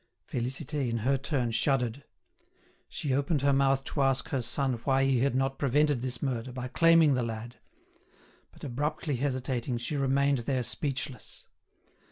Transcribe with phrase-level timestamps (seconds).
[0.27, 2.03] Félicité in her turn shuddered.
[2.89, 6.51] She opened her mouth to ask her son why he had not prevented this murder
[6.51, 7.57] by claiming the lad;
[8.51, 11.45] but abruptly hesitating she remained there speechless.